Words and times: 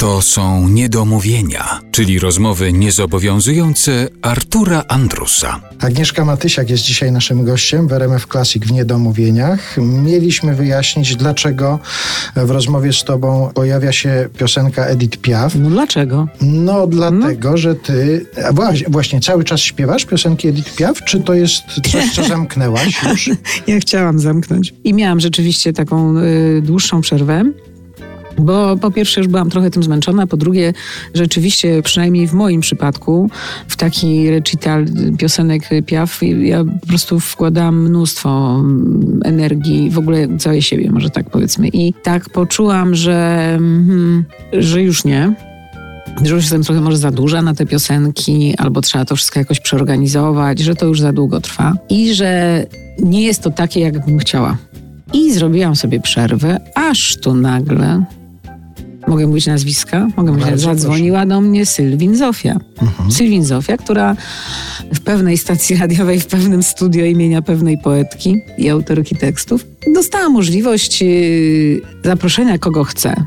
To 0.00 0.22
są 0.22 0.68
niedomówienia, 0.68 1.80
czyli 1.90 2.18
rozmowy 2.18 2.72
niezobowiązujące 2.72 4.08
Artura 4.22 4.84
Andrusa. 4.88 5.60
Agnieszka 5.80 6.24
Matysiak 6.24 6.70
jest 6.70 6.82
dzisiaj 6.82 7.12
naszym 7.12 7.44
gościem 7.44 7.88
w 7.88 7.92
RMF 7.92 8.26
Classic 8.26 8.64
w 8.64 8.72
Niedomówieniach. 8.72 9.76
Mieliśmy 9.78 10.54
wyjaśnić, 10.54 11.16
dlaczego 11.16 11.78
w 12.36 12.50
rozmowie 12.50 12.92
z 12.92 13.04
tobą 13.04 13.50
pojawia 13.54 13.92
się 13.92 14.28
piosenka 14.38 14.86
Edith 14.86 15.18
Piaf. 15.18 15.54
No 15.54 15.70
dlaczego? 15.70 16.28
No 16.40 16.86
dlatego, 16.86 17.50
no. 17.50 17.56
że 17.56 17.74
ty 17.74 18.26
właśnie 18.88 19.20
cały 19.20 19.44
czas 19.44 19.60
śpiewasz 19.60 20.04
piosenki 20.04 20.48
Edith 20.48 20.76
Piaf, 20.76 21.04
czy 21.04 21.20
to 21.20 21.34
jest 21.34 21.62
coś, 21.92 22.12
co 22.14 22.24
zamknęłaś 22.24 23.02
już? 23.02 23.30
ja 23.66 23.80
chciałam 23.80 24.18
zamknąć. 24.18 24.74
I 24.84 24.94
miałam 24.94 25.20
rzeczywiście 25.20 25.72
taką 25.72 26.18
y, 26.18 26.62
dłuższą 26.62 27.00
przerwę. 27.00 27.44
Bo 28.40 28.76
po 28.76 28.90
pierwsze 28.90 29.20
już 29.20 29.28
byłam 29.28 29.50
trochę 29.50 29.70
tym 29.70 29.82
zmęczona, 29.82 30.26
po 30.26 30.36
drugie 30.36 30.72
rzeczywiście, 31.14 31.82
przynajmniej 31.82 32.26
w 32.26 32.32
moim 32.32 32.60
przypadku, 32.60 33.30
w 33.68 33.76
taki 33.76 34.30
recital 34.30 34.86
piosenek 35.18 35.62
Piaf, 35.86 36.20
ja 36.42 36.64
po 36.80 36.86
prostu 36.86 37.20
wkładałam 37.20 37.82
mnóstwo 37.82 38.56
mm, 38.60 39.20
energii, 39.24 39.90
w 39.90 39.98
ogóle 39.98 40.38
całej 40.38 40.62
siebie, 40.62 40.90
może 40.90 41.10
tak 41.10 41.30
powiedzmy. 41.30 41.68
I 41.68 41.94
tak 42.02 42.28
poczułam, 42.28 42.94
że, 42.94 43.46
hmm, 43.58 44.24
że 44.52 44.82
już 44.82 45.04
nie, 45.04 45.34
że 46.22 46.34
już 46.34 46.44
jestem 46.44 46.62
trochę 46.62 46.80
może 46.80 46.96
za 46.96 47.10
duża 47.10 47.42
na 47.42 47.54
te 47.54 47.66
piosenki, 47.66 48.54
albo 48.58 48.80
trzeba 48.80 49.04
to 49.04 49.16
wszystko 49.16 49.38
jakoś 49.38 49.60
przeorganizować, 49.60 50.58
że 50.58 50.74
to 50.74 50.86
już 50.86 51.00
za 51.00 51.12
długo 51.12 51.40
trwa 51.40 51.74
i 51.88 52.14
że 52.14 52.64
nie 52.98 53.22
jest 53.22 53.42
to 53.42 53.50
takie, 53.50 53.80
jakbym 53.80 54.18
chciała. 54.18 54.56
I 55.12 55.32
zrobiłam 55.32 55.76
sobie 55.76 56.00
przerwę, 56.00 56.60
aż 56.74 57.16
tu 57.16 57.34
nagle 57.34 58.04
Mogę 59.10 59.26
mówić 59.26 59.46
nazwiska? 59.46 60.08
Mogę 60.16 60.32
mówić, 60.32 60.60
zadzwoniła 60.60 61.18
proszę. 61.18 61.28
do 61.28 61.40
mnie 61.40 61.66
Sylwin 61.66 62.16
Zofia. 62.16 62.56
Mhm. 62.82 63.12
Sylwin 63.12 63.44
Zofia, 63.44 63.76
która 63.76 64.16
w 64.94 65.00
pewnej 65.00 65.38
stacji 65.38 65.76
radiowej, 65.76 66.20
w 66.20 66.26
pewnym 66.26 66.62
studio 66.62 67.04
imienia 67.04 67.42
pewnej 67.42 67.78
poetki 67.78 68.36
i 68.58 68.68
autorki 68.68 69.16
tekstów 69.16 69.66
dostała 69.94 70.28
możliwość 70.28 71.02
yy, 71.02 71.80
zaproszenia 72.04 72.58
kogo 72.58 72.84
chce. 72.84 73.24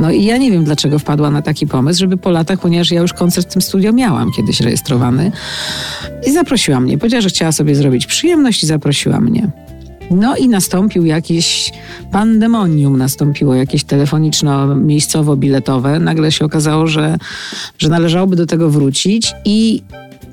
No 0.00 0.10
i 0.10 0.24
ja 0.24 0.36
nie 0.36 0.50
wiem, 0.50 0.64
dlaczego 0.64 0.98
wpadła 0.98 1.30
na 1.30 1.42
taki 1.42 1.66
pomysł, 1.66 2.00
żeby 2.00 2.16
po 2.16 2.30
latach, 2.30 2.60
ponieważ 2.60 2.90
ja 2.90 3.00
już 3.00 3.12
koncert 3.12 3.50
w 3.50 3.52
tym 3.52 3.62
studio 3.62 3.92
miałam 3.92 4.32
kiedyś 4.32 4.60
rejestrowany 4.60 5.32
i 6.26 6.32
zaprosiła 6.32 6.80
mnie. 6.80 6.98
Powiedziała, 6.98 7.20
że 7.20 7.28
chciała 7.28 7.52
sobie 7.52 7.74
zrobić 7.74 8.06
przyjemność 8.06 8.62
i 8.62 8.66
zaprosiła 8.66 9.20
mnie. 9.20 9.50
No 10.10 10.36
i 10.36 10.48
nastąpił 10.48 11.04
jakiś 11.04 11.72
pandemonium, 12.12 12.98
nastąpiło 12.98 13.54
jakieś 13.54 13.84
telefoniczno-miejscowo-biletowe. 13.84 16.00
Nagle 16.00 16.32
się 16.32 16.44
okazało, 16.44 16.86
że, 16.86 17.18
że 17.78 17.88
należałoby 17.88 18.36
do 18.36 18.46
tego 18.46 18.70
wrócić 18.70 19.32
i 19.44 19.82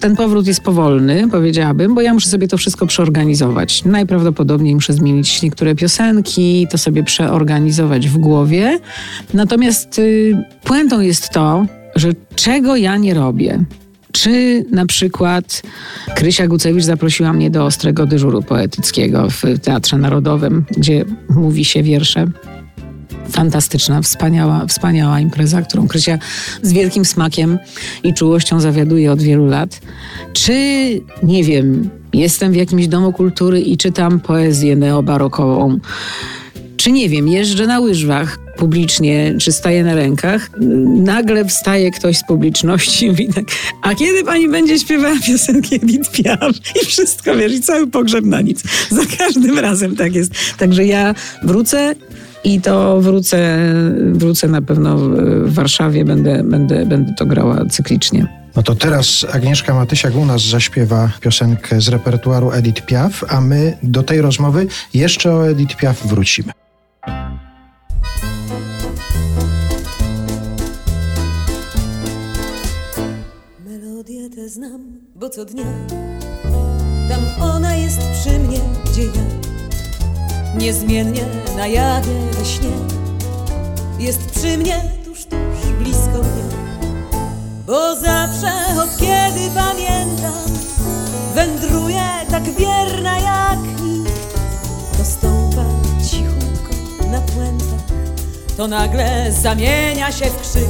ten 0.00 0.16
powrót 0.16 0.46
jest 0.46 0.60
powolny, 0.60 1.28
powiedziałabym, 1.30 1.94
bo 1.94 2.00
ja 2.00 2.14
muszę 2.14 2.28
sobie 2.28 2.48
to 2.48 2.56
wszystko 2.56 2.86
przeorganizować. 2.86 3.84
Najprawdopodobniej 3.84 4.74
muszę 4.74 4.92
zmienić 4.92 5.42
niektóre 5.42 5.74
piosenki, 5.74 6.66
to 6.70 6.78
sobie 6.78 7.04
przeorganizować 7.04 8.08
w 8.08 8.18
głowie. 8.18 8.78
Natomiast 9.34 9.98
y, 9.98 10.44
puentą 10.64 11.00
jest 11.00 11.30
to, 11.30 11.66
że 11.96 12.12
czego 12.34 12.76
ja 12.76 12.96
nie 12.96 13.14
robię, 13.14 13.64
czy 14.24 14.64
na 14.70 14.86
przykład 14.86 15.62
Krysia 16.16 16.46
Gucewicz 16.46 16.84
zaprosiła 16.84 17.32
mnie 17.32 17.50
do 17.50 17.64
ostrego 17.64 18.06
dyżuru 18.06 18.42
poetyckiego 18.42 19.30
w 19.30 19.42
Teatrze 19.62 19.98
Narodowym, 19.98 20.64
gdzie 20.76 21.04
mówi 21.28 21.64
się 21.64 21.82
wiersze 21.82 22.26
fantastyczna, 23.30 24.02
wspaniała, 24.02 24.66
wspaniała 24.66 25.20
impreza, 25.20 25.62
którą 25.62 25.88
Krysia 25.88 26.18
z 26.62 26.72
wielkim 26.72 27.04
smakiem 27.04 27.58
i 28.02 28.14
czułością 28.14 28.60
zawiaduje 28.60 29.12
od 29.12 29.22
wielu 29.22 29.46
lat. 29.46 29.80
Czy, 30.32 30.54
nie 31.22 31.44
wiem, 31.44 31.90
jestem 32.12 32.52
w 32.52 32.56
jakimś 32.56 32.88
domu 32.88 33.12
kultury 33.12 33.60
i 33.60 33.76
czytam 33.76 34.20
poezję 34.20 34.76
neobarokową, 34.76 35.78
czy 36.84 36.92
nie 36.92 37.08
wiem, 37.08 37.28
jeżdżę 37.28 37.66
na 37.66 37.80
łyżwach 37.80 38.38
publicznie, 38.56 39.34
czy 39.38 39.52
staję 39.52 39.84
na 39.84 39.94
rękach, 39.94 40.50
nagle 40.96 41.44
wstaje 41.44 41.90
ktoś 41.90 42.18
z 42.18 42.24
publiczności 42.26 43.06
i 43.06 43.08
mówi 43.10 43.28
tak, 43.28 43.44
a 43.82 43.94
kiedy 43.94 44.24
pani 44.24 44.48
będzie 44.48 44.78
śpiewała 44.78 45.14
piosenki 45.26 45.74
Edith 45.74 46.10
Piaf? 46.10 46.56
I 46.82 46.86
wszystko, 46.86 47.36
wiesz, 47.36 47.52
i 47.52 47.60
cały 47.60 47.86
pogrzeb 47.86 48.24
na 48.24 48.40
nic. 48.40 48.62
Za 48.90 49.02
każdym 49.18 49.58
razem 49.58 49.96
tak 49.96 50.14
jest. 50.14 50.32
Także 50.58 50.84
ja 50.84 51.14
wrócę 51.42 51.94
i 52.44 52.60
to 52.60 53.00
wrócę, 53.00 53.58
wrócę 54.12 54.48
na 54.48 54.62
pewno 54.62 54.98
w 54.98 55.54
Warszawie, 55.54 56.04
będę, 56.04 56.42
będę, 56.44 56.86
będę 56.86 57.14
to 57.18 57.26
grała 57.26 57.64
cyklicznie. 57.70 58.26
No 58.56 58.62
to 58.62 58.74
teraz 58.74 59.26
Agnieszka 59.32 59.74
Matysiak 59.74 60.16
u 60.16 60.24
nas 60.24 60.42
zaśpiewa 60.42 61.10
piosenkę 61.20 61.80
z 61.80 61.88
repertuaru 61.88 62.52
Edith 62.52 62.86
Piaf, 62.86 63.24
a 63.28 63.40
my 63.40 63.78
do 63.82 64.02
tej 64.02 64.20
rozmowy 64.20 64.66
jeszcze 64.94 65.34
o 65.34 65.48
Edith 65.48 65.76
Piaf 65.76 66.06
wrócimy. 66.06 66.63
Znam, 74.48 75.00
bo 75.14 75.30
co 75.30 75.44
dnia 75.44 75.64
tam 77.08 77.50
ona 77.52 77.76
jest 77.76 77.98
przy 77.98 78.38
mnie, 78.38 78.60
gdzie 78.84 79.04
ja. 79.04 79.22
Niezmiennie 80.58 81.24
na 81.56 81.66
jawie 81.66 82.12
we 82.32 82.44
śnie 82.44 82.70
jest 83.98 84.30
przy 84.30 84.58
mnie 84.58 84.80
tuż, 85.04 85.24
tuż 85.24 85.72
blisko 85.78 86.18
mnie, 86.18 86.44
bo 87.66 87.96
zawsze 87.96 88.52
od 88.82 88.96
kiedy 88.96 89.50
pamiętam 89.54 90.44
wędruje 91.34 92.08
tak 92.30 92.42
wierna 92.42 93.18
jak 93.18 93.58
nikt, 93.82 94.34
to 94.98 95.04
stąpa 95.04 95.64
cichutko 96.10 97.06
na 97.10 97.20
puentach, 97.20 97.96
to 98.56 98.68
nagle 98.68 99.32
zamienia 99.42 100.12
się 100.12 100.26
w 100.26 100.40
krzyk, 100.40 100.68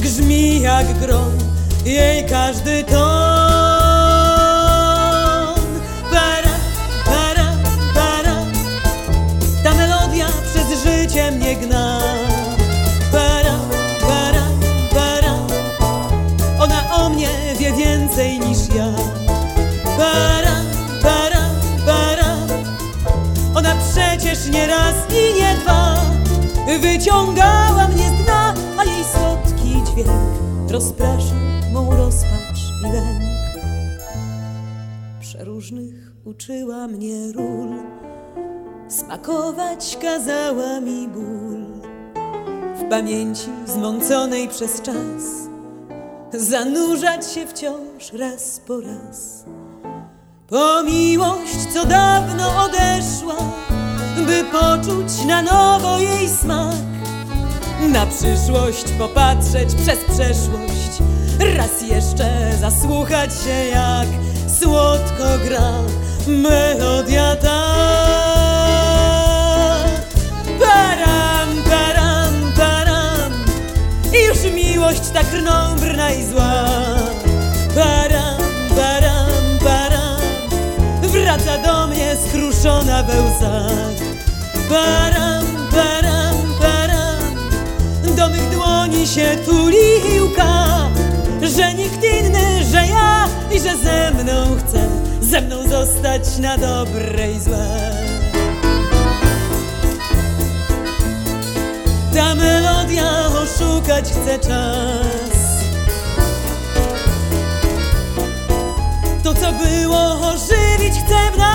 grzmi 0.00 0.60
jak 0.60 0.98
grom 0.98 1.50
jej 1.84 2.24
każdy 2.26 2.84
ton. 2.84 2.98
Para, 6.10 6.54
para, 7.04 7.46
para, 7.94 8.34
ta 9.64 9.74
melodia 9.74 10.26
przez 10.26 10.84
życie 10.84 11.30
mnie 11.32 11.56
gna. 11.56 12.00
Para, 13.12 13.58
para, 14.00 14.44
para, 14.94 15.34
ona 16.58 16.94
o 16.94 17.08
mnie 17.08 17.28
wie 17.58 17.72
więcej 17.72 18.40
niż 18.40 18.58
ja. 18.74 18.88
Para, 19.98 20.56
para, 21.02 21.50
para, 21.86 22.36
ona 23.54 23.74
przecież 23.92 24.48
nie 24.48 24.66
raz 24.66 24.94
i 25.10 25.34
nie 25.34 25.54
dwa 25.54 26.00
wyciągała 26.78 27.88
mnie 27.88 28.08
z 28.08 28.24
dna, 28.24 28.54
a 28.78 28.84
jej 28.84 29.04
słodki 29.04 29.82
dźwięk 29.84 30.70
rozprasza 30.70 31.39
mą 31.72 31.96
rozpacz 31.96 32.60
i 32.84 32.92
lęk. 32.92 33.22
Przeróżnych 35.20 36.12
uczyła 36.24 36.86
mnie 36.86 37.32
ról, 37.32 37.68
smakować 38.88 39.98
kazała 40.02 40.80
mi 40.80 41.08
ból. 41.08 41.64
W 42.76 42.88
pamięci 42.90 43.48
zmąconej 43.66 44.48
przez 44.48 44.82
czas, 44.82 45.48
zanurzać 46.32 47.32
się 47.32 47.46
wciąż 47.46 48.12
raz 48.12 48.60
po 48.66 48.80
raz. 48.80 49.44
Po 50.48 50.82
miłość, 50.82 51.72
co 51.74 51.86
dawno 51.86 52.64
odeszła, 52.64 53.36
by 54.26 54.44
poczuć 54.52 55.24
na 55.26 55.42
nowo 55.42 55.98
jej 55.98 56.28
smak. 56.28 56.76
Na 57.92 58.06
przyszłość 58.06 58.84
popatrzeć 58.98 59.74
przez 59.74 59.98
przeszłość 60.04 61.02
Raz 61.40 61.82
jeszcze 61.82 62.52
zasłuchać 62.60 63.30
się 63.44 63.50
jak 63.50 64.08
słodko 64.60 65.24
gra 65.44 65.72
melodia 66.26 67.36
ta. 67.36 67.60
Param, 70.60 71.48
param, 71.64 72.52
param. 72.56 73.32
I 74.12 74.26
już 74.26 74.54
miłość 74.54 75.08
tak 75.14 75.30
krnąbrna 75.30 76.12
i 76.12 76.24
zła. 76.24 76.64
Param, 77.74 78.40
param, 78.76 79.58
param. 79.64 80.20
Wraca 81.02 81.58
do 81.58 81.86
mnie 81.86 82.16
skruszona 82.28 83.02
we 83.02 83.22
łzach. 83.22 83.96
Param, 84.68 85.46
param, 85.70 86.36
param. 86.60 87.36
Do 88.16 88.28
mych 88.28 88.50
dłoni 88.50 89.06
się 89.06 89.36
łka 89.46 89.59
że 91.56 91.74
nikt 91.74 92.04
inny, 92.04 92.64
że 92.72 92.86
ja 92.86 93.28
i 93.50 93.60
że 93.60 93.76
ze 93.76 94.10
mną 94.10 94.56
chce 94.58 94.88
ze 95.20 95.40
mną 95.40 95.68
zostać 95.68 96.38
na 96.38 96.58
dobre 96.58 97.32
i 97.32 97.40
złe. 97.40 97.92
Ta 102.14 102.34
melodia 102.34 103.26
oszukać 103.26 104.04
chce 104.04 104.38
czas. 104.38 105.40
To 109.22 109.34
co 109.34 109.52
było 109.52 110.28
ożywić 110.28 110.94
chce 111.04 111.32
w 111.34 111.38
nas. 111.38 111.50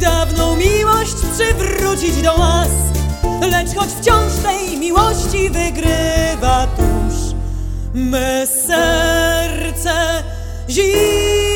Dawną 0.00 0.56
miłość 0.56 1.14
przywrócić 1.14 2.22
do 2.22 2.34
łask 2.34 2.88
Lecz 3.50 3.74
choć 3.74 3.88
wciąż 3.88 4.32
tej 4.42 4.78
miłości 4.78 5.50
wygrywa 5.50 6.66
tuż 6.66 7.34
Me 7.94 8.46
serce 8.46 10.22
zimne 10.68 11.47